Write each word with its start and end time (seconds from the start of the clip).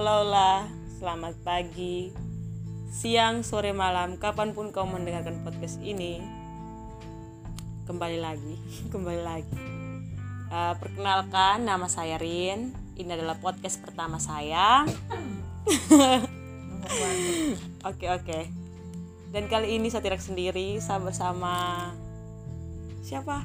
Hola 0.00 0.24
hola, 0.24 0.64
selamat 0.96 1.44
pagi, 1.44 2.08
siang, 2.88 3.44
sore, 3.44 3.76
malam, 3.76 4.16
kapan 4.16 4.56
pun 4.56 4.72
kau 4.72 4.88
mendengarkan 4.88 5.44
podcast 5.44 5.76
ini. 5.84 6.24
Kembali 7.84 8.16
lagi, 8.16 8.56
kembali 8.96 9.20
lagi. 9.20 9.60
Uh, 10.48 10.72
perkenalkan, 10.80 11.68
nama 11.68 11.84
saya 11.84 12.16
Rin. 12.16 12.72
Ini 12.96 13.12
adalah 13.12 13.36
podcast 13.44 13.76
pertama 13.84 14.16
saya. 14.16 14.88
Oke 17.92 18.08
oke. 18.08 18.40
Dan 19.36 19.52
kali 19.52 19.76
ini 19.76 19.92
saya 19.92 20.00
tidak 20.00 20.24
sendiri, 20.24 20.80
saya 20.80 21.04
bersama 21.04 21.92
siapa? 23.04 23.44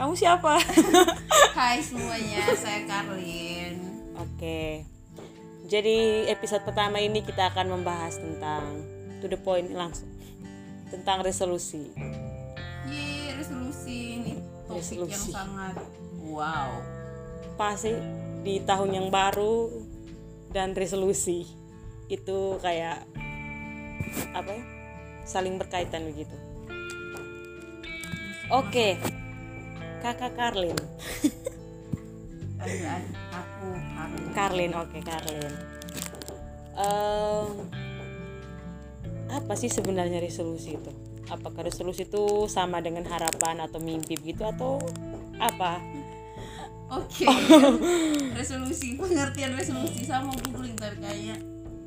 Kamu 0.00 0.16
siapa? 0.16 0.64
Hai 1.60 1.84
semuanya, 1.84 2.56
saya 2.56 2.88
Karlin. 2.88 3.84
Oke. 4.16 4.88
Jadi 5.70 6.26
episode 6.26 6.66
pertama 6.66 6.98
ini 6.98 7.22
kita 7.22 7.54
akan 7.54 7.78
membahas 7.78 8.18
tentang 8.18 8.82
to 9.22 9.30
the 9.30 9.38
point 9.38 9.70
langsung 9.70 10.10
tentang 10.90 11.22
resolusi. 11.22 11.94
Ye, 12.90 13.30
resolusi 13.38 14.18
ini 14.18 14.34
topik 14.66 14.82
Resolusi. 14.82 15.30
yang 15.30 15.46
sangat 15.46 15.74
wow. 16.26 16.74
Pasti 17.54 17.94
di 18.42 18.58
tahun 18.66 18.98
yang 18.98 19.06
baru 19.14 19.70
dan 20.50 20.74
resolusi 20.74 21.46
itu 22.10 22.58
kayak 22.58 23.06
apa 24.34 24.50
ya? 24.50 24.64
Saling 25.22 25.54
berkaitan 25.54 26.02
begitu. 26.10 26.34
Oke. 28.50 28.98
Kakak 30.02 30.34
Karlin. 30.34 30.74
Aku 32.60 33.66
Karlin. 33.72 34.28
Karlin, 34.36 34.72
oke 34.76 34.98
Karlin. 35.00 35.52
Em, 36.76 37.48
apa 39.30 39.52
sih 39.56 39.72
sebenarnya 39.72 40.20
resolusi 40.20 40.76
itu? 40.76 40.92
Apakah 41.30 41.62
resolusi 41.64 42.04
itu 42.04 42.50
sama 42.50 42.82
dengan 42.82 43.06
harapan 43.06 43.64
atau 43.64 43.78
mimpi 43.78 44.18
gitu 44.20 44.42
atau 44.44 44.82
apa? 45.38 45.78
Oke. 46.90 47.22
resolusi 48.40 48.98
pengertian 48.98 49.54
resolusi 49.54 50.02
sama 50.02 50.34
googling 50.42 50.74
tapi 50.74 50.98
kayaknya 50.98 51.38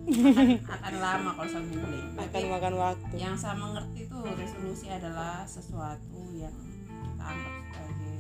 akan, 0.04 0.48
akan 0.80 0.94
lama 1.00 1.30
kalau 1.36 1.50
saya 1.52 1.64
googling. 1.68 2.08
Akan 2.16 2.32
Tapi 2.32 2.48
makan 2.48 2.74
waktu. 2.80 3.14
yang 3.20 3.36
saya 3.36 3.56
mengerti 3.60 4.08
itu 4.08 4.18
resolusi 4.24 4.88
adalah 4.88 5.44
sesuatu 5.44 6.20
yang 6.36 6.56
kita 7.04 7.24
anggap 7.24 7.54
sebagai 7.68 8.16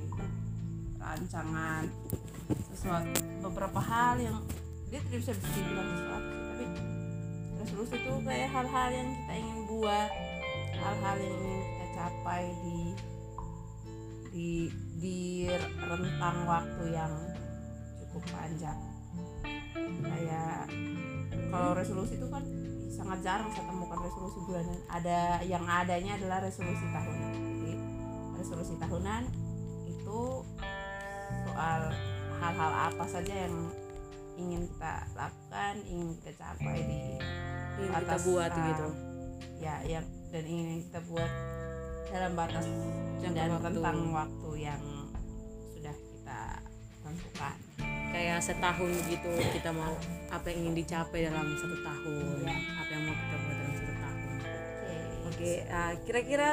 rancangan 1.03 1.83
sesuatu 2.71 3.19
beberapa 3.43 3.79
hal 3.79 4.15
yang 4.19 4.37
dia 4.87 5.03
tidak 5.09 5.19
bisa 5.27 5.31
dibilang 5.35 5.89
sesuatu 5.91 6.31
tapi 6.31 6.65
resolusi 7.59 7.95
itu 7.99 8.13
kayak 8.23 8.49
hal-hal 8.51 8.89
yang 8.91 9.09
kita 9.11 9.33
ingin 9.35 9.59
buat 9.67 10.09
hal-hal 10.79 11.15
yang 11.19 11.35
ingin 11.35 11.61
kita 11.63 11.87
capai 11.95 12.43
di 12.63 12.79
di 14.33 14.49
di 14.97 15.19
rentang 15.77 16.37
waktu 16.49 16.83
yang 16.89 17.13
cukup 18.01 18.23
panjang. 18.33 18.79
Kayak 20.01 20.69
kalau 21.53 21.77
resolusi 21.77 22.17
itu 22.17 22.27
kan 22.33 22.41
sangat 22.89 23.19
jarang 23.21 23.49
saya 23.53 23.69
temukan 23.69 23.99
resolusi 24.01 24.39
bulanan. 24.45 24.79
Ada 24.89 25.45
yang 25.45 25.65
adanya 25.69 26.17
adalah 26.17 26.41
resolusi 26.41 26.85
tahunan. 26.89 27.33
Jadi 27.33 27.73
resolusi 28.41 28.73
tahunan 28.81 29.23
itu 29.85 30.19
soal 31.43 31.81
hal-hal 32.37 32.71
apa 32.91 33.05
saja 33.07 33.33
yang 33.47 33.55
ingin 34.33 34.65
kita 34.65 34.93
lakukan 35.13 35.73
ingin 35.85 36.09
kita 36.19 36.31
capai 36.35 36.77
di 36.81 36.99
Ingin 37.73 37.89
kita 37.89 38.05
batas, 38.05 38.21
buat 38.23 38.51
uh, 38.51 38.65
gitu. 38.69 38.87
ya 39.57 39.75
yang 39.85 40.05
dan 40.29 40.43
ingin 40.45 40.85
kita 40.85 40.99
buat 41.07 41.31
dalam 42.09 42.31
batas 42.33 42.65
Jangka 43.17 43.33
dan 43.33 43.49
waktu. 43.49 43.65
rentang 43.65 43.99
waktu 44.11 44.49
yang 44.59 44.81
sudah 45.71 45.95
kita 45.95 46.41
tentukan 47.01 47.55
Kayak 48.13 48.45
setahun 48.45 48.91
gitu 49.09 49.31
kita 49.49 49.69
mau 49.73 49.97
apa 50.29 50.45
yang 50.49 50.57
ingin 50.65 50.75
dicapai 50.77 51.25
dalam 51.25 51.49
satu 51.57 51.77
tahun, 51.81 52.45
Iya. 52.45 52.57
apa 52.77 52.89
yang 52.93 53.03
mau 53.05 53.15
kita 53.17 53.35
buat 53.35 53.55
dalam 53.57 53.73
satu 53.73 53.93
tahun. 53.95 54.29
oke 54.29 55.31
Oke, 55.33 55.51
ah, 55.67 55.93
kira-kira 56.05 56.49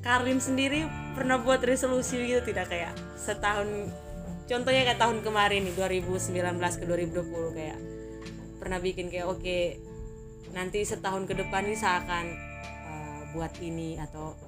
Karlin 0.00 0.40
sendiri 0.40 0.88
pernah 1.18 1.42
buat 1.42 1.58
resolusi 1.66 2.14
gitu 2.22 2.40
tidak? 2.46 2.70
Kayak 2.70 2.94
setahun 3.18 3.90
contohnya 4.46 4.86
kayak 4.86 5.02
tahun 5.02 5.18
kemarin 5.26 5.66
nih 5.66 5.74
2019 5.74 6.30
ke 6.78 6.84
2020 6.86 7.58
kayak 7.58 7.78
pernah 8.62 8.78
bikin 8.78 9.10
kayak 9.10 9.26
oke 9.26 9.58
nanti 10.54 10.86
setahun 10.86 11.26
ke 11.26 11.34
depan 11.34 11.66
ini 11.66 11.76
saya 11.76 12.00
akan 12.06 12.24
ah, 12.86 13.20
buat 13.34 13.52
ini 13.58 13.98
atau 13.98 14.38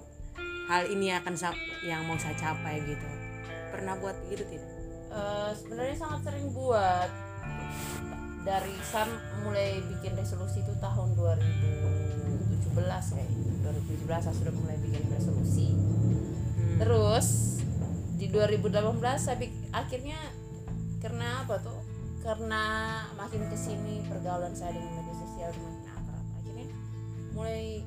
hal 0.71 0.87
ini 0.87 1.11
akan 1.11 1.35
yang 1.83 2.07
mau 2.07 2.15
saya 2.17 2.39
capai 2.39 2.79
gitu. 2.87 3.07
Pernah 3.75 3.99
buat 3.99 4.15
gitu 4.31 4.47
tidak? 4.47 4.71
Eh, 5.11 5.51
sebenarnya 5.59 5.97
sangat 5.99 6.31
sering 6.31 6.55
buat. 6.55 7.11
Dari 8.41 8.73
saya 8.89 9.05
mulai 9.45 9.83
bikin 9.85 10.17
resolusi 10.17 10.65
itu 10.65 10.73
tahun 10.81 11.13
2017 11.13 12.73
kayak 13.13 13.31
2017 13.61 14.09
saya 14.09 14.33
sudah 14.33 14.55
mulai 14.57 14.81
bikin 14.81 15.05
resolusi 15.13 15.77
terus 16.81 17.61
di 18.17 18.33
2018 18.33 18.73
saya 19.21 19.37
akhirnya 19.77 20.17
karena 21.01 21.45
apa 21.45 21.61
tuh? 21.61 21.81
Karena 22.21 22.63
makin 23.17 23.49
ke 23.49 23.57
sini 23.57 24.05
pergaulan 24.05 24.53
saya 24.53 24.77
dengan 24.77 25.01
media 25.01 25.17
sosial 25.17 25.53
makin 25.57 25.89
akrab. 25.89 26.25
Akhirnya 26.41 26.69
mulai 27.33 27.81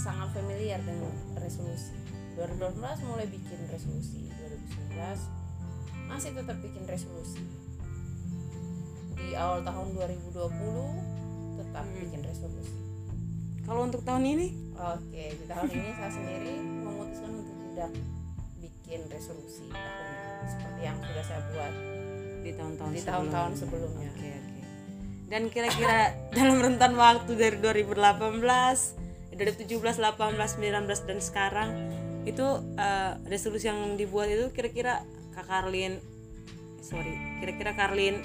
sangat 0.00 0.32
familiar 0.32 0.80
dengan 0.84 1.12
resolusi. 1.36 1.92
2018 2.36 3.08
mulai 3.08 3.26
bikin 3.28 3.60
resolusi. 3.68 4.32
2019 4.96 6.08
masih 6.08 6.30
tetap 6.36 6.56
bikin 6.60 6.84
resolusi. 6.88 7.44
Di 9.16 9.36
awal 9.36 9.64
tahun 9.64 9.96
2020 9.96 10.32
tetap 11.60 11.84
Hmm. 11.84 12.00
bikin 12.00 12.20
resolusi. 12.24 12.76
Kalau 13.64 13.88
untuk 13.88 14.04
tahun 14.04 14.24
ini? 14.24 14.46
Oke 14.76 15.36
di 15.36 15.44
tahun 15.48 15.68
ini 15.72 15.90
saya 15.96 16.12
sendiri 16.12 16.54
memutuskan 16.60 17.32
untuk 17.32 17.63
tidak 17.74 17.90
bikin 18.62 19.00
resolusi 19.10 19.66
tahunan 19.66 20.46
seperti 20.46 20.80
yang 20.86 20.96
sudah 21.02 21.24
saya 21.26 21.42
buat 21.50 21.74
di 22.46 22.50
tahun-tahun 22.54 22.90
di 22.94 23.02
tahun-tahun 23.02 23.52
sebelumnya 23.58 24.08
Oke 24.14 24.30
oke. 24.30 24.62
Dan 25.26 25.42
kira-kira 25.50 26.14
dalam 26.38 26.62
rentan 26.62 26.94
waktu 26.94 27.34
dari 27.34 27.58
2018, 27.58 27.98
2017, 29.34 29.74
18, 29.74 29.98
19 29.98 31.08
dan 31.10 31.18
sekarang 31.18 31.68
itu 32.22 32.46
eh, 32.78 33.12
resolusi 33.26 33.66
yang 33.66 33.98
dibuat 33.98 34.30
itu 34.30 34.54
kira-kira 34.54 35.02
Kak 35.34 35.50
Karlin 35.50 35.98
sorry, 36.78 37.18
kira-kira 37.42 37.74
Karlin 37.74 38.22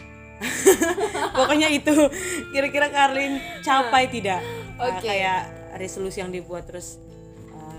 pokoknya 1.36 1.74
itu 1.74 1.96
kira-kira 2.54 2.94
Karlin 2.94 3.42
capai 3.66 4.06
tidak 4.14 4.46
Eh, 4.80 4.96
Oke. 4.96 5.12
kayak 5.12 5.42
resolusi 5.76 6.24
yang 6.24 6.32
dibuat 6.32 6.64
terus 6.64 6.96
eh, 7.04 7.09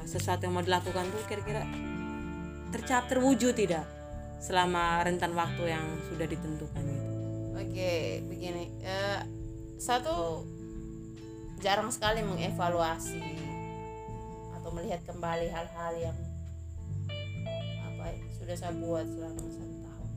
sesuatu 0.04 0.46
yang 0.46 0.54
mau 0.56 0.64
dilakukan 0.64 1.08
tuh 1.10 1.22
kira-kira 1.26 1.64
tercap 2.70 3.10
terwujud 3.10 3.52
tidak 3.56 3.84
selama 4.40 5.04
rentan 5.04 5.36
waktu 5.36 5.74
yang 5.76 5.84
sudah 6.08 6.24
ditentukan 6.24 6.80
gitu. 6.80 7.08
oke 7.56 7.92
begini 8.30 8.72
eh, 8.80 9.20
satu 9.76 10.44
jarang 11.60 11.92
sekali 11.92 12.24
mengevaluasi 12.24 13.20
atau 14.56 14.70
melihat 14.72 15.00
kembali 15.04 15.52
hal-hal 15.52 15.92
yang 15.98 16.18
apa 17.84 18.04
ya, 18.16 18.24
sudah 18.32 18.56
saya 18.56 18.72
buat 18.80 19.04
selama 19.04 19.44
satu 19.44 19.76
tahun 19.84 20.08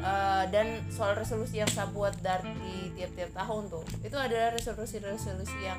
Eh, 0.00 0.44
dan 0.48 0.80
soal 0.88 1.12
resolusi 1.12 1.60
yang 1.60 1.68
saya 1.68 1.84
buat 1.92 2.16
dari 2.24 2.88
tiap-tiap 2.96 3.36
tahun 3.36 3.68
tuh 3.68 3.84
itu 4.00 4.16
adalah 4.16 4.56
resolusi-resolusi 4.56 5.60
yang 5.60 5.76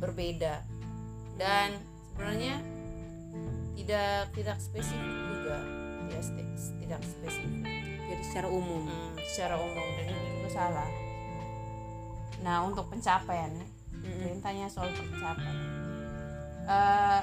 berbeda 0.00 0.64
dan 1.36 1.76
sebenarnya 2.12 2.56
tidak 3.76 4.32
tidak 4.32 4.56
spesifik 4.58 5.14
juga 5.30 5.58
tidak 6.06 6.22
ste- 6.24 6.74
tidak 6.82 7.00
spesifik 7.04 7.64
Jadi 8.06 8.22
secara 8.22 8.48
umum. 8.48 8.86
Hmm, 8.86 9.18
secara 9.26 9.54
umum 9.58 9.86
dan 9.98 10.04
itu 10.10 10.26
juga 10.40 10.50
salah 10.50 10.88
nah 12.44 12.62
untuk. 12.62 12.86
Kalian 14.06 14.38
tanya 14.44 14.66
soal 14.70 14.90
pencapaian 14.92 15.56
Eh, 16.66 17.22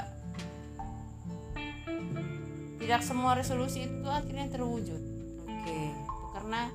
tidak 2.80 3.04
semua 3.04 3.36
resolusi 3.36 3.84
itu 3.84 4.08
akhirnya 4.08 4.48
terwujud 4.48 5.04
Oke. 5.44 5.92
Itu 5.92 6.28
karena 6.32 6.72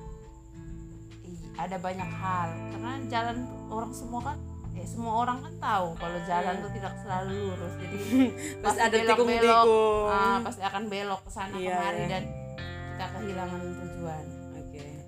ada 1.57 1.77
banyak 1.81 2.09
hal 2.13 2.49
karena 2.71 2.91
jalan 3.09 3.37
orang 3.73 3.91
semua 3.91 4.21
kan 4.21 4.37
eh 4.79 4.87
semua 4.87 5.13
orang 5.27 5.43
kan 5.43 5.53
tahu 5.59 5.87
kalau 5.99 6.19
jalan 6.23 6.55
tuh 6.63 6.71
tidak 6.71 6.93
selalu 7.03 7.31
lurus. 7.35 7.73
Jadi 7.75 7.97
Pasti 8.63 8.79
ada 8.79 8.95
belok-belok, 8.95 9.65
ah, 10.07 10.37
pasti 10.39 10.61
akan 10.63 10.83
belok 10.87 11.21
ke 11.27 11.31
sana 11.31 11.55
Iya, 11.59 11.75
kemari 11.75 11.99
iya. 11.99 12.07
dan 12.07 12.23
kita 12.95 13.05
kehilangan 13.15 13.59
tujuan. 13.59 14.23
Oke. 14.55 14.79
arah 14.79 14.99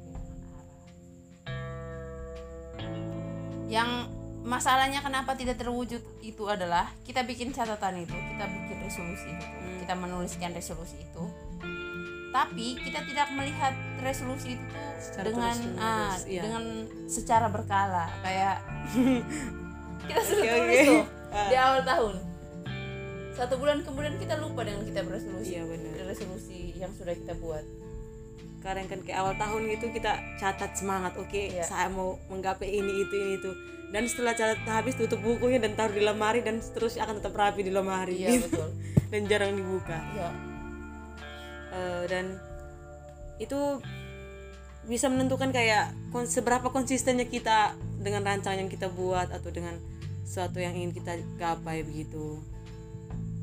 yang 3.71 3.89
masalahnya 4.44 5.00
kenapa 5.00 5.31
tidak 5.39 5.56
terwujud 5.56 6.03
itu 6.19 6.44
adalah 6.50 6.91
kita 7.07 7.23
bikin 7.23 7.56
catatan 7.56 8.03
itu 8.03 8.18
kita 8.35 8.44
bikin 8.50 8.77
resolusi 8.83 9.31
itu 9.31 9.47
kita 9.91 9.94
menuliskan 9.95 10.51
resolusi 10.56 10.95
itu. 11.03 11.23
Tapi 12.31 12.79
kita 12.79 13.03
tidak 13.03 13.27
melihat 13.35 13.75
resolusi 14.00 14.56
itu 14.56 14.63
tuh 14.71 14.88
Secara 15.03 15.25
dengan 15.27 15.51
terus-menerus, 15.51 15.83
ah, 15.83 16.15
iya. 16.31 16.41
dengan 16.47 16.63
secara 17.12 17.47
berkala 17.51 18.07
kayak 18.23 18.56
kita 20.03 20.21
sudah 20.21 20.42
Oke, 20.42 20.51
tulis 20.56 20.75
oke. 20.75 20.88
tuh 20.88 21.03
Ah. 21.31 21.48
di 21.48 21.56
awal 21.56 21.81
tahun. 21.81 22.15
Satu 23.31 23.53
bulan 23.56 23.81
kemudian 23.81 24.15
kita 24.15 24.36
lupa 24.38 24.62
dengan 24.62 24.83
kita 24.83 25.01
beresolusi 25.01 25.56
Iya, 25.56 25.63
benar. 25.63 25.92
resolusi 26.06 26.75
yang 26.75 26.92
sudah 26.92 27.13
kita 27.13 27.33
buat. 27.36 27.63
Kadang 28.59 28.86
kan 28.86 29.00
kayak 29.01 29.18
awal 29.18 29.33
tahun 29.36 29.62
gitu 29.69 29.89
kita 29.89 30.12
catat 30.38 30.75
semangat 30.75 31.15
oke 31.15 31.31
Iya. 31.50 31.63
saya 31.63 31.88
mau 31.88 32.19
menggapai 32.27 32.69
ini 32.69 32.92
itu 33.00 33.13
ini 33.15 33.33
itu. 33.36 33.51
Dan 33.89 34.06
setelah 34.06 34.31
catat 34.31 34.59
habis 34.65 34.94
tutup 34.94 35.19
bukunya 35.19 35.57
dan 35.57 35.74
taruh 35.74 35.92
di 35.92 36.00
lemari 36.00 36.39
dan 36.39 36.59
terus 36.69 36.95
akan 36.95 37.18
tetap 37.18 37.33
rapi 37.33 37.62
di 37.62 37.71
lemari. 37.71 38.19
Iya 38.19 38.39
betul. 38.42 38.69
Dan 39.12 39.21
jarang 39.25 39.51
dibuka. 39.54 40.00
Iya. 40.09 40.30
Eh, 41.69 42.04
dan 42.06 42.25
itu 43.38 43.59
bisa 44.83 45.07
menentukan 45.07 45.50
kayak 45.50 45.92
kon- 46.09 46.24
seberapa 46.25 46.68
konsistennya 46.68 47.25
kita 47.25 47.75
dengan 48.01 48.25
rancangan 48.25 48.57
yang 48.59 48.71
kita 48.71 48.89
buat 48.89 49.30
atau 49.30 49.50
dengan 49.50 49.77
sesuatu 50.25 50.57
yang 50.57 50.74
ingin 50.74 50.92
kita 50.92 51.15
gapai 51.38 51.86
begitu 51.86 52.42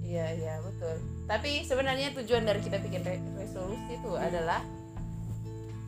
Iya 0.09 0.25
iya 0.41 0.55
betul. 0.65 1.05
Tapi 1.29 1.61
sebenarnya 1.61 2.17
tujuan 2.17 2.49
dari 2.49 2.65
kita 2.65 2.81
bikin 2.81 3.05
re- 3.05 3.21
resolusi 3.37 3.93
itu 3.93 4.17
adalah 4.17 4.65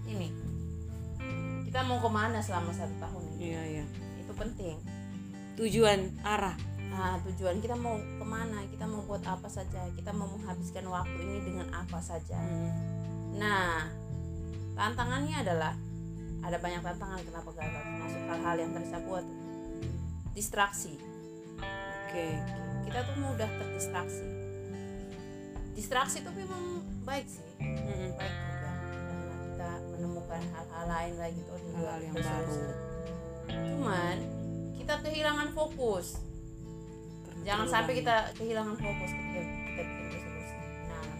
ini. 0.04 0.28
Kita 1.64 1.80
mau 1.88 1.96
ke 1.96 2.10
mana 2.12 2.44
selama 2.44 2.68
satu 2.68 2.92
tahun 3.00 3.22
ini? 3.32 3.36
iya 3.48 3.62
iya 3.64 3.84
Itu 4.20 4.36
penting. 4.36 4.76
tujuan 5.56 6.20
arah 6.20 6.52
Nah 6.92 7.16
tujuan 7.24 7.64
kita 7.64 7.72
mau 7.80 7.96
ke 7.96 8.24
mana? 8.26 8.60
Kita 8.68 8.84
mau 8.84 9.00
buat 9.08 9.24
apa 9.24 9.48
saja? 9.48 9.88
Kita 9.96 10.12
mau 10.12 10.28
menghabiskan 10.28 10.84
waktu 10.84 11.16
ini 11.16 11.38
dengan 11.40 11.72
apa 11.72 11.96
saja? 12.04 12.36
Hmm, 12.36 12.70
Nah 13.40 13.88
tantangannya 14.76 15.40
adalah 15.40 15.72
ada 16.40 16.56
banyak 16.56 16.80
tantangan 16.80 17.20
kenapa 17.20 17.50
gagal 17.52 17.82
termasuk 17.84 18.22
hal-hal 18.26 18.56
yang 18.56 18.70
saya 18.72 19.02
buat 19.04 19.26
distraksi. 20.32 20.94
Oke. 21.60 22.28
Kita 22.88 22.98
tuh 23.06 23.16
mudah 23.20 23.50
terdistraksi. 23.60 24.26
Distraksi 25.76 26.24
itu 26.24 26.30
memang 26.32 26.82
baik 27.04 27.26
sih. 27.28 27.44
Mm-mm. 27.60 28.16
baik 28.16 28.34
juga. 28.34 28.70
Karena 28.80 29.36
kita 29.44 29.70
menemukan 29.94 30.42
hal-hal 30.56 30.84
lain 30.88 31.14
lagi 31.20 31.40
tuh 31.44 31.58
di 31.60 31.70
luar 31.76 32.00
Hal-hal 32.00 32.06
yang 32.08 32.16
baru. 32.18 32.60
cuman 33.50 34.16
kita 34.78 34.94
kehilangan 35.02 35.48
fokus. 35.52 36.06
Jangan 37.40 37.66
sampai 37.66 37.92
kita 38.04 38.36
kehilangan 38.36 38.76
fokus 38.76 39.10
ketika 39.10 39.59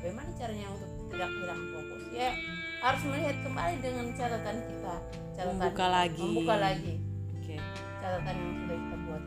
bagaimana 0.01 0.33
caranya 0.33 0.67
untuk 0.73 0.91
tidak 1.13 1.29
kehilangan 1.29 1.67
fokus? 1.77 2.03
Ya 2.17 2.33
harus 2.81 3.03
melihat 3.05 3.37
kembali 3.45 3.77
dengan 3.85 4.07
catatan 4.17 4.57
kita 4.65 4.95
catatan 5.37 5.57
Membuka 5.61 5.87
lagi. 5.93 6.21
membuka 6.25 6.55
lagi. 6.57 6.95
Oke. 7.37 7.55
Catatan 8.01 8.35
yang 8.41 8.53
sudah 8.57 8.77
kita 8.81 8.97
buat. 9.05 9.23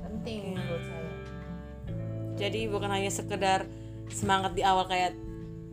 Penting 0.00 0.40
menurut 0.56 0.84
saya. 0.88 1.12
Jadi 2.40 2.60
bukan 2.72 2.90
hanya 2.90 3.12
sekedar 3.12 3.68
semangat 4.08 4.56
di 4.56 4.64
awal 4.64 4.88
kayak 4.88 5.12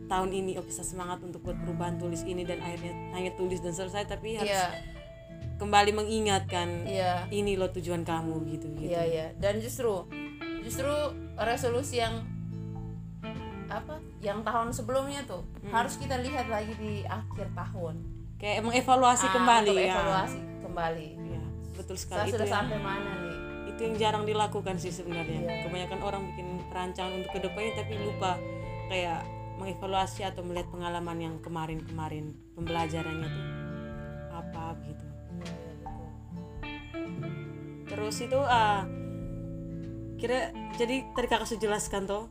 tahun 0.08 0.30
ini 0.32 0.60
oke 0.60 0.68
saya 0.68 0.84
semangat 0.84 1.24
untuk 1.24 1.40
buat 1.44 1.56
perubahan 1.64 1.96
tulis 1.96 2.24
ini 2.24 2.44
dan 2.44 2.60
akhirnya 2.64 2.92
hanya 3.12 3.32
tulis 3.36 3.60
dan 3.60 3.76
selesai 3.76 4.08
tapi 4.08 4.40
harus 4.40 4.56
iya. 4.56 4.72
kembali 5.60 5.92
mengingatkan 5.92 6.88
iya. 6.88 7.28
ini 7.28 7.56
loh 7.56 7.72
tujuan 7.72 8.04
kamu 8.04 8.36
gitu 8.52 8.68
gitu. 8.76 8.92
Iya 8.92 9.02
iya. 9.08 9.26
Dan 9.36 9.64
justru 9.64 10.04
justru 10.60 10.92
resolusi 11.40 12.04
yang 12.04 12.37
apa? 13.68 13.94
Yang 14.18 14.38
tahun 14.42 14.68
sebelumnya 14.72 15.20
tuh. 15.24 15.42
Hmm. 15.60 15.72
harus 15.72 15.94
kita 15.96 16.16
lihat 16.18 16.48
lagi 16.48 16.72
di 16.74 17.04
akhir 17.04 17.52
tahun. 17.52 17.94
Kayak 18.40 18.64
mengevaluasi 18.64 19.26
Ah, 19.28 19.32
kembali 19.34 19.72
ya. 19.76 19.94
evaluasi 19.94 20.40
kembali. 20.62 21.08
Iya, 21.18 21.42
betul 21.76 21.96
saya 21.98 22.04
sekali. 22.24 22.28
itu 22.28 22.34
sudah 22.38 22.48
yang, 22.48 22.56
sampai 22.56 22.78
mana 22.80 23.10
nih? 23.18 23.36
itu 23.68 23.80
yang 23.84 23.94
jarang 23.94 24.24
dilakukan 24.24 24.74
sih 24.74 24.90
sebenarnya. 24.90 25.38
Iya. 25.44 25.56
kebanyakan 25.62 26.00
orang 26.02 26.22
bikin 26.32 26.48
rancangan 26.68 27.12
untuk 27.14 27.30
ke 27.30 27.40
depannya 27.40 27.72
tapi 27.76 27.94
lupa 27.94 28.32
kayak 28.88 29.20
mengevaluasi 29.58 30.22
atau 30.22 30.42
melihat 30.42 30.70
pengalaman 30.70 31.18
yang 31.18 31.34
kemarin-kemarin 31.38 32.32
pembelajarannya 32.54 33.28
tuh 33.28 33.46
apa 34.32 34.64
gitu. 34.82 35.04
Iya, 35.38 35.52
terus 37.86 38.16
itu 38.18 38.38
ah 38.38 38.86
kira 40.18 40.50
jadi 40.74 41.06
tadi 41.10 41.26
kakak 41.26 41.46
sudah 41.46 41.62
jelaskan 41.62 42.06
tuh 42.06 42.26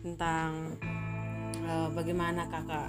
tentang 0.00 0.80
eh, 1.60 1.88
bagaimana 1.92 2.48
kakak 2.48 2.88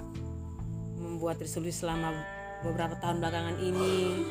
membuat 0.96 1.36
resolusi 1.42 1.84
selama 1.84 2.14
beberapa 2.62 2.94
tahun 3.02 3.18
belakangan 3.18 3.56
ini. 3.58 4.22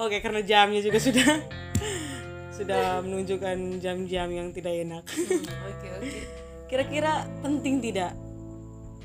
Oke 0.00 0.24
karena 0.24 0.40
jamnya 0.40 0.80
juga 0.80 0.96
sudah 0.96 1.28
sudah 2.60 3.00
menunjukkan 3.04 3.80
jam-jam 3.80 4.28
yang 4.32 4.48
tidak 4.52 4.84
enak. 4.84 5.04
Hmm, 5.04 5.44
oke 5.68 5.88
oke. 6.00 6.20
Kira-kira 6.68 7.24
penting 7.40 7.80
tidak 7.80 8.12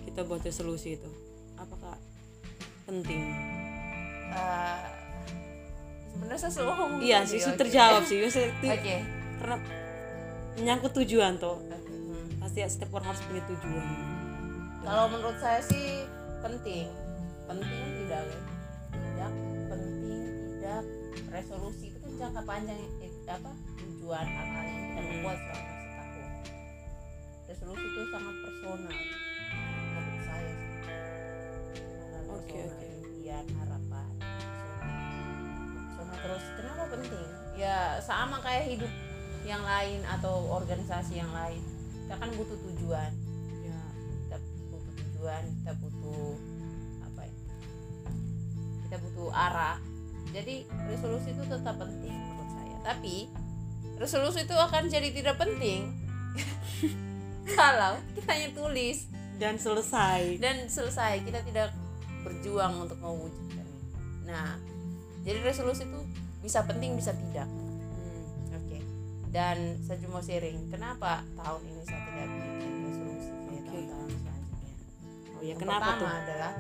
kita 0.08 0.24
buat 0.24 0.40
resolusi 0.44 0.96
itu? 0.96 1.12
Apakah 1.60 2.00
penting? 2.88 3.20
Eh, 4.32 4.88
sebenarnya 6.12 6.40
saya 6.40 6.52
selalu 6.52 6.72
ngomong 6.80 7.00
iya 7.04 7.20
tadi, 7.24 7.32
sih 7.32 7.40
sudah 7.44 7.56
oke. 7.56 7.62
terjawab 7.68 8.02
sih. 8.08 8.20
Oke. 8.24 8.96
karena 9.36 9.58
menyangkut 10.56 10.92
tujuan 11.04 11.36
tuh 11.36 11.60
hmm. 11.60 12.40
pasti 12.40 12.64
setiap 12.64 12.96
orang 12.96 13.12
harus 13.12 13.22
punya 13.28 13.44
tujuan 13.52 13.88
Kalau 14.86 15.10
menurut 15.10 15.38
saya 15.42 15.66
sih 15.66 16.06
penting, 16.46 16.86
penting 17.50 17.86
tidak, 18.06 18.22
tidak 18.94 19.32
penting 19.66 20.22
tidak 20.62 20.84
resolusi 21.34 21.90
itu 21.90 21.98
kan 21.98 22.12
jangka 22.22 22.42
panjang 22.46 22.78
eh, 23.02 23.12
apa 23.26 23.52
tujuan 23.82 24.26
hal-hal 24.30 24.66
yang 24.70 24.84
kita 24.86 25.02
membuat 25.10 25.38
selama 25.42 25.74
setahun. 25.82 26.30
Resolusi 27.50 27.86
itu 27.90 28.02
sangat 28.14 28.36
personal 28.46 28.94
menurut 29.90 30.22
saya 30.22 30.52
sih. 30.54 30.74
Impian, 32.46 33.46
harapan, 33.58 34.08
personal. 34.22 34.94
Personal 35.98 36.18
terus 36.22 36.46
kenapa 36.62 36.84
penting? 36.94 37.28
Ya 37.58 37.98
sama 38.06 38.38
kayak 38.46 38.66
hidup 38.70 38.92
yang 39.46 39.64
lain 39.64 40.02
atau 40.06 40.50
organisasi 40.50 41.22
yang 41.22 41.32
lain. 41.32 41.62
Kita 42.06 42.16
kan 42.18 42.30
butuh 42.34 42.58
tujuan. 42.70 43.12
Ya. 43.64 43.82
Kita 44.26 44.38
butuh 44.70 44.94
tujuan 44.98 45.44
kita 45.62 45.72
butuh 45.82 46.26
apa 47.06 47.22
ya 47.26 47.34
kita 48.90 48.98
butuh 49.02 49.30
arah. 49.32 49.78
Jadi 50.34 50.68
resolusi 50.90 51.32
itu 51.32 51.44
tetap 51.48 51.76
penting 51.78 52.14
menurut 52.14 52.50
saya. 52.52 52.76
Tapi 52.84 53.30
resolusi 54.02 54.44
itu 54.44 54.56
akan 54.58 54.90
jadi 54.92 55.10
tidak 55.14 55.40
penting 55.40 55.94
kalau 57.58 58.02
kita 58.18 58.30
hanya 58.34 58.50
tulis. 58.52 59.08
Dan 59.36 59.60
selesai. 59.60 60.40
Dan 60.40 60.72
selesai 60.72 61.22
kita 61.28 61.44
tidak 61.44 61.76
berjuang 62.26 62.90
untuk 62.90 62.98
mewujudkan 62.98 63.46
nah 64.26 64.58
jadi 65.22 65.46
resolusi 65.46 65.86
itu 65.86 66.02
bisa 66.42 66.66
penting 66.66 66.98
bisa 66.98 67.14
tidak 67.14 67.46
dan 69.36 69.58
saya 69.84 70.00
cuma 70.00 70.24
sharing 70.24 70.72
kenapa 70.72 71.12
tahun 71.36 71.62
ini 71.66 71.82
saya 71.84 72.00
tidak 72.02 72.28
bikin 72.32 72.72
resolusi 72.82 73.28
kayak 73.28 73.52
Oke. 73.52 73.68
tahun-tahun 73.68 74.10
selanjutnya 74.16 74.72
oh 75.28 75.42
ya 75.42 75.46
yang 75.46 75.60
kenapa 75.60 75.84
pertama 75.84 76.00
tuh 76.00 76.10
adalah 76.16 76.54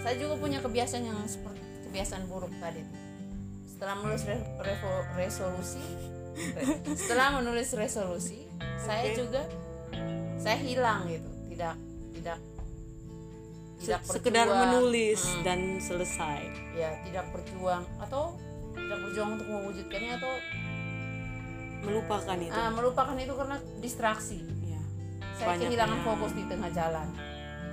saya 0.00 0.14
juga 0.16 0.34
punya 0.36 0.58
kebiasaan 0.58 1.02
yang 1.02 1.20
seperti 1.22 1.60
kebiasaan 1.82 2.24
buruk 2.24 2.52
tadi. 2.56 2.80
Setelah 3.66 3.94
menulis 3.98 4.22
re- 4.22 4.48
revo- 4.58 5.06
resolusi, 5.12 5.84
re- 6.54 6.80
setelah 6.94 7.28
menulis 7.34 7.68
resolusi, 7.72 8.48
saya 8.78 9.10
Oke. 9.10 9.16
juga 9.18 9.42
saya 10.36 10.56
hilang 10.56 11.04
gitu, 11.06 11.28
tidak 11.48 11.74
tidak 12.14 12.38
tidak 13.76 14.00
Se- 14.00 14.12
sekedar 14.12 14.44
berjuang. 14.46 14.60
menulis 14.62 15.20
Hmm. 15.22 15.42
dan 15.42 15.58
selesai 15.78 16.40
ya 16.72 16.90
tidak 17.02 17.24
berjuang 17.28 17.82
atau 17.98 18.36
tidak 18.72 18.98
berjuang 19.00 19.30
untuk 19.34 19.48
mewujudkannya 19.48 20.12
atau 20.16 20.32
melupakan 21.82 22.36
itu. 22.36 22.54
Ah, 22.54 22.70
melupakan 22.70 23.16
itu 23.16 23.32
karena 23.32 23.56
distraksi. 23.78 24.38
ya 24.64 24.80
Saya 25.34 25.46
Banyaknya. 25.48 25.66
kehilangan 25.68 25.98
fokus 26.02 26.32
di 26.32 26.44
tengah 26.46 26.70
jalan. 26.70 27.08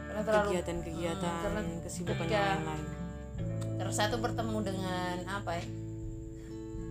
Karena 0.04 0.22
terlalu 0.24 0.48
kegiatan-kegiatan 0.50 1.32
Hmm, 1.32 1.44
karena 1.44 1.60
kesibukan 1.80 2.18
ketika- 2.20 2.50
yang 2.52 2.66
lain 2.66 2.86
terus 3.80 3.96
satu 3.96 4.20
bertemu 4.20 4.58
dengan 4.62 5.18
apa 5.26 5.56
ya 5.56 5.64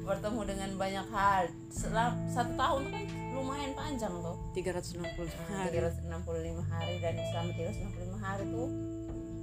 bertemu 0.02 0.40
dengan 0.42 0.70
banyak 0.74 1.06
hal. 1.06 1.42
Setelah 1.68 2.16
satu 2.26 2.56
tahun 2.56 2.82
kan 2.88 3.04
lumayan 3.30 3.72
panjang 3.74 4.14
tuh 4.14 4.36
360 4.54 5.28
hari. 5.44 5.68
365 5.70 6.64
hari. 6.64 6.94
Dan 6.96 7.14
selama 7.26 7.50
365 7.52 8.16
hari 8.18 8.44
tuh 8.48 8.68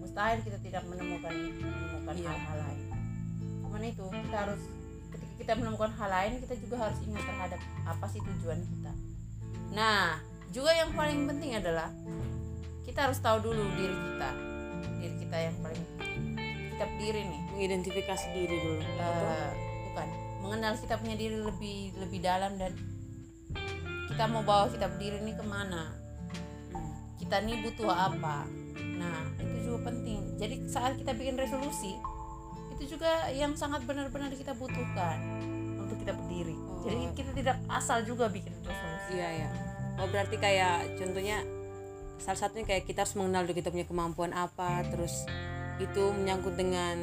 mustahil 0.01 0.39
kita 0.41 0.57
tidak 0.59 0.83
menemukan 0.85 1.33
menemukan 1.53 2.15
Iya. 2.15 2.27
hal-hal 2.27 2.57
lain. 2.59 2.81
Cuman 3.61 3.81
itu 3.83 4.03
kita 4.09 4.37
harus 4.39 4.61
kita 5.45 5.61
menemukan 5.61 5.93
hal 5.93 6.09
lain 6.09 6.41
kita 6.41 6.57
juga 6.57 6.89
harus 6.89 6.97
ingat 7.05 7.21
terhadap 7.21 7.61
apa 7.85 8.05
sih 8.09 8.17
tujuan 8.17 8.57
kita. 8.65 8.91
Nah 9.77 10.17
juga 10.49 10.73
yang 10.73 10.89
paling 10.97 11.29
penting 11.29 11.53
adalah 11.53 11.93
kita 12.81 13.05
harus 13.05 13.21
tahu 13.21 13.45
dulu 13.45 13.61
diri 13.77 13.93
kita 13.93 14.29
diri 14.97 15.15
kita 15.21 15.37
yang 15.37 15.55
paling 15.61 15.85
kita 16.73 16.85
berdiri 16.97 17.21
nih. 17.29 17.41
Mengidentifikasi 17.53 18.25
diri 18.33 18.57
dulu 18.57 18.81
Betul? 18.81 19.05
Eh, 19.05 19.51
bukan 19.85 20.07
mengenal 20.41 20.73
kita 20.81 20.95
punya 20.97 21.13
diri 21.13 21.37
lebih 21.37 21.79
lebih 22.01 22.19
dalam 22.25 22.57
dan 22.57 22.73
kita 24.09 24.25
mau 24.25 24.41
bawa 24.41 24.65
kita 24.73 24.89
berdiri 24.97 25.21
ini 25.29 25.37
ke 25.37 25.45
mana? 25.45 25.93
Kita 27.21 27.37
nih 27.45 27.69
butuh 27.69 27.93
apa? 27.93 28.49
Nah 28.97 29.29
itu 29.37 29.69
juga 29.69 29.93
penting. 29.93 30.41
Jadi 30.41 30.65
saat 30.65 30.97
kita 30.97 31.13
bikin 31.13 31.37
resolusi 31.37 31.93
itu 32.75 32.97
juga 32.99 33.31
yang 33.31 33.55
sangat 33.55 33.87
benar-benar 33.87 34.31
kita 34.35 34.51
butuhkan 34.55 35.17
untuk 35.79 35.95
kita 36.01 36.13
berdiri. 36.15 36.55
Oh. 36.55 36.83
jadi 36.83 37.03
kita 37.15 37.31
tidak 37.33 37.57
asal 37.71 38.03
juga 38.03 38.27
bikin 38.27 38.51
resolusi 38.61 39.11
iya 39.15 39.47
ya 39.47 39.49
oh 40.03 40.07
berarti 40.11 40.35
kayak 40.35 40.99
contohnya 40.99 41.41
salah 42.19 42.39
satunya 42.39 42.65
kayak 42.67 42.83
kita 42.87 43.03
harus 43.03 43.15
mengenal 43.15 43.47
dulu 43.47 43.55
kita 43.59 43.69
punya 43.71 43.87
kemampuan 43.87 44.31
apa 44.31 44.83
terus 44.87 45.27
itu 45.79 46.03
menyangkut 46.15 46.55
dengan 46.55 46.95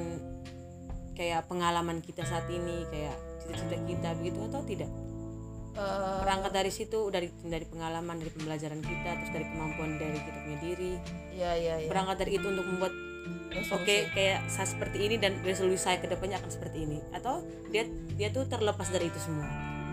kayak 1.13 1.45
pengalaman 1.49 2.01
kita 2.01 2.25
saat 2.25 2.49
ini 2.49 2.89
kayak 2.89 3.17
cita-cita 3.45 3.77
kita 3.85 4.09
begitu 4.17 4.39
atau 4.49 4.65
tidak? 4.65 4.89
Eh, 5.73 6.19
berangkat 6.21 6.53
dari 6.53 6.73
situ 6.73 7.09
dari 7.09 7.33
dari 7.41 7.65
pengalaman 7.65 8.21
dari 8.21 8.29
pembelajaran 8.29 8.81
kita 8.85 9.11
terus 9.25 9.33
dari 9.33 9.47
kemampuan 9.49 9.97
dari 9.97 10.19
kita 10.21 10.39
punya 10.45 10.59
diri. 10.61 10.93
Ya 11.33 11.53
ya 11.57 11.75
ya 11.81 11.89
berangkat 11.89 12.17
dari 12.25 12.33
itu 12.37 12.47
untuk 12.49 12.65
membuat 12.69 12.93
Oke 13.73 14.09
kayak 14.17 14.49
saya 14.49 14.69
seperti 14.69 14.99
ini 15.09 15.17
dan 15.21 15.37
resolusi 15.45 15.81
saya 15.81 16.01
ke 16.01 16.09
depannya 16.09 16.41
akan 16.41 16.51
seperti 16.51 16.89
ini. 16.89 16.99
Atau 17.13 17.45
dia 17.69 17.85
dia 18.17 18.29
tuh 18.33 18.49
terlepas 18.49 18.89
dari 18.89 19.09
itu 19.09 19.21
semua. 19.21 19.49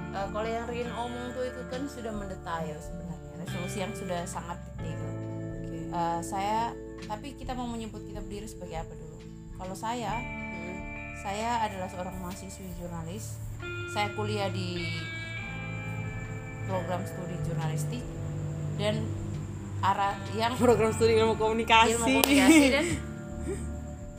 Eh, 0.10 0.28
kalau 0.32 0.50
yang 0.50 0.66
Rin 0.66 0.90
omong 0.90 1.36
tuh 1.36 1.46
itu 1.46 1.62
kan 1.70 1.82
sudah 1.86 2.12
mendetail 2.12 2.78
sebenarnya. 2.80 3.32
Resolusi 3.40 3.78
yang 3.84 3.94
sudah 3.94 4.24
sangat 4.26 4.58
detail. 4.80 5.12
Oke. 5.64 5.80
Eh, 5.92 6.20
saya 6.24 6.72
tapi 7.08 7.36
kita 7.36 7.56
mau 7.56 7.68
menyebut 7.68 8.04
kita 8.04 8.20
berdiri 8.24 8.48
sebagai 8.48 8.84
apa 8.84 8.94
dulu? 8.96 9.18
Kalau 9.60 9.76
saya 9.76 10.14
Hmm. 10.20 10.80
saya 11.20 11.64
adalah 11.68 11.88
seorang 11.92 12.16
mahasiswi 12.20 12.68
jurnalis. 12.80 13.36
Saya 13.92 14.12
kuliah 14.16 14.48
di 14.52 14.88
program 16.68 17.02
studi 17.04 17.36
jurnalistik. 17.44 18.04
Dan 18.80 19.04
arah 19.84 20.16
yang 20.36 20.56
program 20.56 20.92
studi 20.96 21.20
ilmu 21.20 21.36
komunikasi, 21.36 22.00
ilmu 22.00 22.24
komunikasi 22.24 22.66
dan 22.72 22.86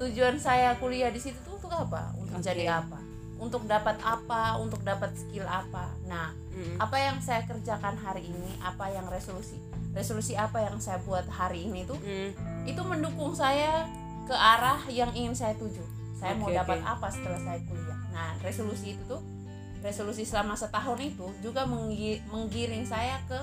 tujuan 0.00 0.36
saya 0.36 0.74
kuliah 0.76 1.08
di 1.08 1.20
situ 1.20 1.36
tuh 1.40 1.54
untuk 1.54 1.70
apa 1.70 2.10
untuk 2.16 2.40
Oke. 2.40 2.46
jadi 2.46 2.64
apa 2.74 2.98
untuk 3.36 3.62
dapat 3.64 3.96
apa 4.00 4.56
untuk 4.56 4.80
dapat 4.80 5.12
skill 5.14 5.44
apa 5.44 5.92
nah 6.04 6.32
Mm. 6.50 6.76
apa 6.76 6.96
yang 6.98 7.16
saya 7.22 7.46
kerjakan 7.46 7.94
hari 7.94 8.26
ini 8.26 8.52
apa 8.58 8.90
yang 8.90 9.06
resolusi 9.06 9.54
resolusi 9.92 10.34
apa 10.34 10.60
yang 10.60 10.76
saya 10.76 10.98
buat 11.00 11.24
hari 11.24 11.64
ini 11.64 11.86
tuh 11.86 11.96
Mm. 11.96 12.34
itu 12.66 12.80
mendukung 12.82 13.30
saya 13.32 13.86
ke 14.22 14.34
arah 14.34 14.78
yang 14.86 15.10
ingin 15.10 15.32
saya 15.32 15.54
tuju. 15.54 15.82
Saya 16.14 16.36
mau 16.36 16.46
Oke, 16.46 16.54
dapat 16.54 16.78
oke. 16.78 16.86
apa 16.86 17.06
setelah 17.08 17.40
saya 17.40 17.58
kuliah. 17.64 17.98
Nah, 18.10 18.30
resolusi 18.38 18.94
itu 18.94 19.02
tuh 19.04 19.18
resolusi 19.80 20.22
selama 20.22 20.54
setahun 20.54 21.00
itu 21.00 21.26
juga 21.40 21.64
menggi- 21.64 22.22
menggiring 22.26 22.84
saya 22.84 23.18
ke 23.24 23.38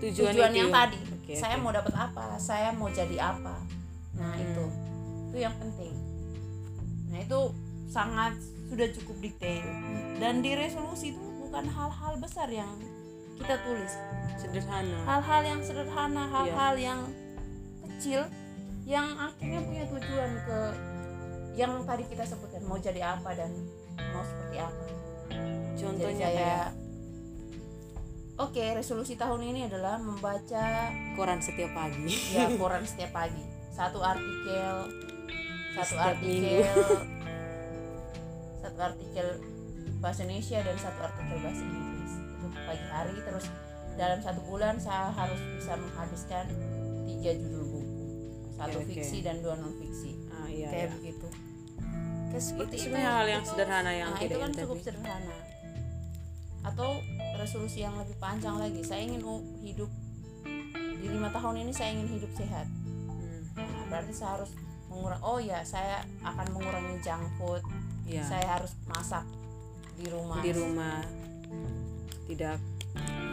tujuan, 0.00 0.32
tujuan 0.32 0.52
yang 0.52 0.70
tadi. 0.72 0.98
Oke, 1.12 1.34
saya 1.34 1.54
oke. 1.54 1.62
mau 1.62 1.70
dapat 1.70 1.94
apa? 1.94 2.34
Saya 2.36 2.72
mau 2.72 2.88
jadi 2.88 3.14
apa? 3.20 3.62
Nah, 4.16 4.32
Hmm. 4.32 4.40
itu. 4.40 4.64
Itu 5.28 5.36
yang 5.38 5.54
penting. 5.60 5.94
Nah, 7.08 7.18
itu 7.20 7.40
sangat 7.88 8.36
sudah 8.68 8.88
cukup 8.92 9.16
detail. 9.20 9.64
Dan 10.20 10.44
di 10.44 10.52
resolusi 10.52 11.16
itu 11.16 11.20
bukan 11.48 11.64
hal-hal 11.64 12.20
besar 12.20 12.48
yang 12.52 12.76
kita 13.38 13.54
tulis 13.62 13.92
sederhana 14.36 14.98
hal-hal 15.06 15.42
yang 15.46 15.60
sederhana 15.62 16.22
Iya. 16.26 16.32
hal-hal 16.34 16.74
yang 16.76 17.00
kecil 17.86 18.20
yang 18.82 19.08
akhirnya 19.14 19.60
punya 19.62 19.84
tujuan 19.86 20.30
ke 20.42 20.58
yang 21.54 21.72
tadi 21.86 22.04
kita 22.10 22.24
sebutkan 22.26 22.62
mau 22.66 22.78
jadi 22.78 23.16
apa 23.18 23.30
dan 23.34 23.50
mau 24.12 24.22
seperti 24.26 24.56
apa 24.58 24.84
jadi 24.84 25.78
contohnya 25.78 26.26
saya 26.26 26.34
kayak 26.34 26.68
oke 28.38 28.64
resolusi 28.74 29.14
tahun 29.14 29.40
ini 29.54 29.60
adalah 29.70 29.96
membaca 30.02 30.90
koran 31.14 31.40
setiap 31.42 31.70
pagi 31.74 32.10
ya 32.34 32.50
koran 32.60 32.82
setiap 32.82 33.14
pagi 33.14 33.42
satu 33.70 34.02
artikel 34.02 34.74
satu 35.78 35.94
Setiap 35.94 36.10
artikel. 36.10 36.62
Satu 38.58 38.78
artikel 38.82 39.26
bahasa 39.98 40.20
Indonesia 40.22 40.58
dan 40.60 40.76
satu 40.76 40.98
artikel 41.00 41.36
bahasa 41.40 41.62
Inggris. 41.62 42.12
Itu 42.18 42.46
pagi 42.52 42.86
hari 42.86 43.14
terus 43.22 43.46
dalam 43.94 44.18
satu 44.18 44.40
bulan 44.44 44.74
saya 44.78 45.10
harus 45.10 45.38
bisa 45.54 45.74
menghabiskan 45.74 46.44
tiga 47.02 47.30
judul 47.34 47.64
buku. 47.64 48.04
Satu 48.54 48.78
oke. 48.82 48.86
fiksi 48.90 49.18
dan 49.22 49.38
dua 49.38 49.54
non 49.54 49.74
fiksi 49.74 50.10
ah 50.28 50.46
iya, 50.46 50.68
kayak 50.70 50.82
iya. 50.84 50.94
begitu. 50.98 51.26
Kayak 52.28 52.44
seperti 52.44 52.74
itu 52.76 52.82
sebenarnya 52.84 53.10
hal 53.14 53.26
yang 53.26 53.42
Itu- 53.42 53.50
sederhana 53.50 53.92
yang 53.94 54.10
nah, 54.12 54.20
itu 54.20 54.34
kan 54.34 54.42
yang 54.42 54.54
cukup 54.54 54.76
tadi. 54.76 54.84
sederhana. 54.84 55.36
Atau 56.60 56.90
resolusi 57.34 57.78
yang 57.80 57.94
lebih 57.96 58.16
panjang 58.18 58.56
lagi. 58.58 58.80
Saya 58.82 59.02
ingin 59.02 59.22
hidup 59.62 59.90
di 60.98 61.06
lima 61.08 61.30
tahun 61.30 61.62
ini 61.62 61.72
saya 61.72 61.94
ingin 61.94 62.08
hidup 62.12 62.30
sehat. 62.34 62.66
Hmm, 62.66 63.40
Nah, 63.54 63.84
berarti 63.88 64.12
saya 64.12 64.38
harus 64.38 64.50
mengurang 64.88 65.20
oh 65.22 65.38
ya 65.38 65.60
saya 65.64 66.04
akan 66.24 66.46
mengurangi 66.56 66.96
junk 67.04 67.24
food 67.36 67.62
iya. 68.08 68.24
saya 68.24 68.58
harus 68.58 68.72
masak 68.88 69.24
di 69.98 70.06
rumah 70.08 70.40
di 70.40 70.52
rumah 70.54 71.02
tidak 72.28 72.56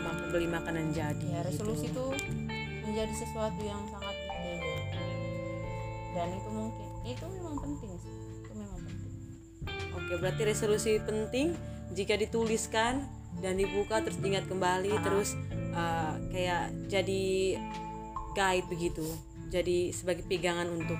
mampu 0.03 0.23
beli 0.31 0.47
makanan 0.47 0.93
jadi 0.93 1.25
ya 1.25 1.39
resolusi 1.43 1.89
gitu. 1.89 2.13
itu 2.13 2.35
menjadi 2.85 3.13
sesuatu 3.15 3.61
yang 3.65 3.81
sangat 3.89 4.15
detail 4.15 4.59
dan 6.15 6.27
itu 6.31 6.49
mungkin 6.53 6.87
itu 7.05 7.25
memang 7.27 7.55
penting 7.59 7.91
sih 7.99 8.13
itu 8.13 8.53
memang 8.55 8.79
penting 8.83 9.13
Oke, 9.95 10.21
berarti 10.21 10.41
resolusi 10.45 11.01
penting 11.01 11.55
jika 11.95 12.19
dituliskan 12.19 13.07
dan 13.39 13.57
dibuka 13.59 13.99
terus 14.03 14.19
diingat 14.19 14.47
kembali 14.47 14.91
Ah. 14.95 15.01
terus 15.03 15.35
uh, 15.75 16.13
kayak 16.31 16.71
jadi 16.87 17.57
guide 18.35 18.67
begitu. 18.67 19.07
Jadi 19.49 19.95
sebagai 19.95 20.27
pegangan 20.27 20.67
untuk 20.67 20.99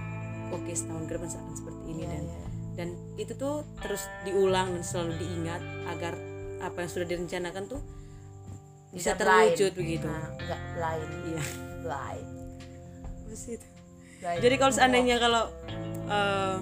oke 0.52 0.72
setahun 0.72 1.04
ke 1.06 1.14
depan 1.16 1.30
akan 1.30 1.56
seperti 1.56 1.82
ini 1.88 2.02
Iya, 2.02 2.10
dan 2.12 2.24
iya. 2.24 2.48
dan 2.76 2.90
itu 3.16 3.34
tuh 3.34 3.56
terus 3.80 4.04
diulang 4.28 4.76
dan 4.76 4.84
selalu 4.84 5.14
diingat 5.18 5.62
agar 5.90 6.14
apa 6.60 6.78
yang 6.84 6.92
sudah 6.92 7.08
direncanakan 7.08 7.64
tuh 7.70 7.82
bisa 8.92 9.12
Tidak 9.12 9.20
terwujud 9.22 9.72
blind. 9.76 9.80
begitu. 9.80 10.08
nah, 10.08 10.28
enggak 10.36 10.62
blind 10.76 11.12
Iya. 11.26 11.44
blind 11.84 12.28
itu. 13.36 13.68
Jadi 14.26 14.56
kalau 14.58 14.74
seandainya 14.74 15.20
kalau 15.20 15.44
uh, 16.08 16.58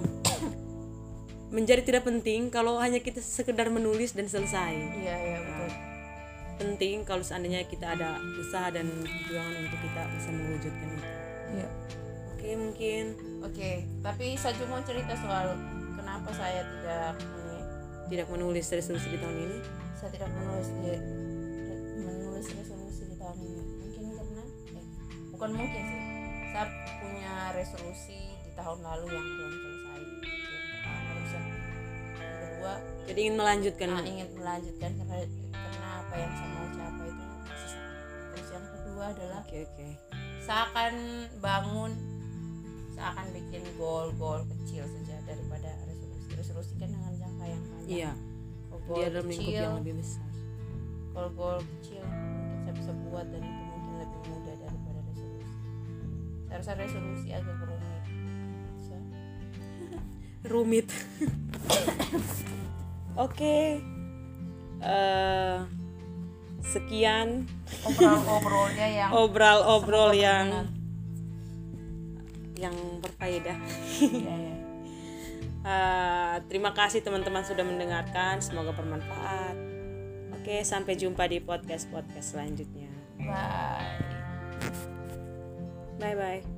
menjadi 1.54 1.86
tidak 1.86 2.02
penting 2.04 2.50
kalau 2.50 2.82
hanya 2.82 2.98
kita 2.98 3.22
sekedar 3.22 3.70
menulis 3.70 4.10
dan 4.12 4.26
selesai. 4.26 4.74
iya 4.98 5.14
iya 5.14 5.38
betul 5.40 5.70
penting 6.54 7.02
kalau 7.02 7.22
seandainya 7.22 7.66
kita 7.66 7.94
ada 7.94 8.18
usaha 8.38 8.70
dan 8.70 8.86
perjuangan 8.86 9.54
untuk 9.58 9.78
kita 9.82 10.02
bisa 10.14 10.28
mewujudkan 10.30 10.86
itu. 10.90 11.06
iya 11.54 11.68
Oke 12.44 12.60
mungkin 12.60 13.04
oke 13.40 13.70
tapi 14.04 14.36
saya 14.36 14.52
cuma 14.60 14.76
mau 14.76 14.84
cerita 14.84 15.16
soal 15.16 15.56
kenapa 15.96 16.28
saya 16.28 16.60
tidak 16.60 17.16
tidak 18.12 18.28
menulis 18.28 18.68
resolusi 18.68 19.16
di 19.16 19.16
tahun 19.16 19.48
ini. 19.48 19.58
saya 19.96 20.12
tidak 20.12 20.28
menulis 20.28 20.68
di, 20.76 20.92
menulis 22.04 22.46
resolusi 22.52 23.08
di 23.08 23.16
tahun 23.16 23.38
ini 23.40 23.62
mungkin 23.64 24.04
karena 24.12 24.42
eh, 24.76 24.84
bukan 25.32 25.50
mungkin 25.56 25.82
sih 25.88 26.02
saya 26.52 26.64
punya 27.00 27.34
resolusi 27.56 28.20
di 28.44 28.50
tahun 28.52 28.78
lalu 28.84 29.06
yang 29.08 29.24
belum 29.24 29.52
selesai 29.56 30.00
yang 30.04 30.20
pertama 30.84 31.20
yang 31.32 32.36
kedua 32.44 32.74
Jadi 33.08 33.18
ingin 33.24 33.36
melanjutkan. 33.40 33.88
ah, 33.88 34.04
ingin 34.04 34.28
melanjutkan 34.36 34.90
karena 35.00 35.16
karena 35.48 35.88
apa 35.96 36.14
yang 36.20 36.32
saya 36.36 36.48
mau 36.52 36.68
capai 36.76 37.08
itu 37.08 37.24
masih 37.24 37.68
sama 37.72 37.92
terus 38.36 38.48
yang 38.52 38.66
kedua 38.68 39.04
adalah 39.16 39.40
Oke 39.48 39.58
oke. 39.64 39.88
saya 40.44 40.60
akan 40.68 40.92
bangun 41.40 41.92
saya 42.94 43.10
akan 43.10 43.26
bikin 43.32 43.62
goal-goal 43.74 44.40
kecil 44.48 44.86
saja 44.86 45.16
daripada 45.24 45.68
resolusi 45.84 46.30
resolusi 46.32 46.72
kan 46.76 46.88
dengan 46.88 47.12
jangka 47.12 47.44
yang 47.44 47.62
panjang 47.64 47.90
Iya. 47.90 48.12
goal 48.80 48.96
Dia 48.96 49.08
dalam 49.08 49.26
lingkup 49.26 49.50
yang 49.52 49.76
lebih 49.78 49.94
besar. 49.96 50.28
goal-goal 51.10 51.58
kecil 51.60 52.02
mungkin 52.04 52.34
saya 52.60 52.72
bisa 52.74 52.92
buat 53.02 53.26
dan 53.28 53.40
itu 53.40 53.62
mungkin 53.64 53.92
lebih 53.96 54.20
mudah 54.28 54.54
daripada 54.58 55.00
resolusi 55.04 55.52
saya 56.44 56.56
rasa 56.56 56.72
resolusi 56.76 57.28
agak 57.30 57.56
rumit 57.56 57.82
so, 58.80 58.94
Rumit. 60.52 60.88
oke. 63.24 63.56
Eh, 64.84 65.56
sekian 66.62 67.48
obrol-obrolnya 67.82 68.86
yang 68.90 69.08
obrol-obrol 69.10 70.10
yang. 70.12 70.46
Yang 72.56 72.74
berfaedah. 73.02 73.58
Eh, 75.64 76.36
terima 76.52 76.76
kasih 76.76 77.00
teman-teman 77.00 77.40
sudah 77.40 77.64
mendengarkan 77.64 78.36
semoga 78.44 78.76
bermanfaat 78.76 79.56
oke 80.36 80.60
sampai 80.60 80.92
jumpa 80.92 81.24
di 81.24 81.40
podcast 81.40 81.88
podcast 81.88 82.36
selanjutnya 82.36 82.92
Bye. 83.16 83.96
bye 85.96 86.12
bye 86.12 86.53